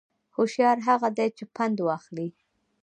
[0.35, 2.29] هوشیار هغه دی چې پند واخلي